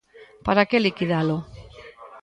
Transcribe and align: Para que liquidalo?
Para 0.45 0.67
que 0.69 0.83
liquidalo? 0.87 1.37